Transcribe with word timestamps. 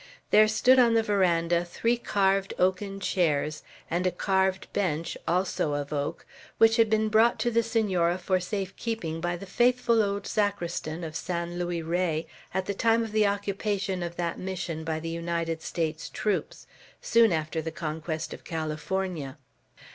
There 0.31 0.47
stood 0.47 0.79
on 0.79 0.95
the 0.95 1.03
veranda 1.03 1.63
three 1.63 1.95
carved 1.95 2.55
oaken 2.57 2.99
chairs, 2.99 3.61
and 3.87 4.07
a 4.07 4.11
carved 4.11 4.73
bench, 4.73 5.15
also 5.27 5.75
of 5.75 5.93
oak, 5.93 6.25
which 6.57 6.77
had 6.77 6.89
been 6.89 7.07
brought 7.07 7.37
to 7.41 7.51
the 7.51 7.61
Senora 7.61 8.17
for 8.17 8.39
safe 8.39 8.75
keeping 8.75 9.21
by 9.21 9.37
the 9.37 9.45
faithful 9.45 10.01
old 10.01 10.25
sacristan 10.25 11.03
of 11.03 11.15
San 11.15 11.59
Luis 11.59 11.83
Rey, 11.83 12.25
at 12.51 12.65
the 12.65 12.73
time 12.73 13.03
of 13.03 13.11
the 13.11 13.27
occupation 13.27 14.01
of 14.01 14.15
that 14.15 14.39
Mission 14.39 14.83
by 14.83 14.99
the 14.99 15.07
United 15.07 15.61
States 15.61 16.09
troops, 16.09 16.65
soon 16.99 17.31
after 17.31 17.61
the 17.61 17.69
conquest 17.69 18.33
of 18.33 18.43
California. 18.43 19.37